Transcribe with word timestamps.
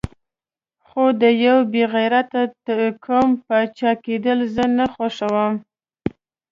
خو 0.85 1.03
د 1.21 1.23
یو 1.45 1.57
بې 1.71 1.83
غیرته 1.93 2.41
قوم 3.05 3.29
پاچا 3.45 3.91
کېدل 4.05 4.39
زه 4.55 4.63
نه 4.77 4.85
خوښوم. 4.93 5.53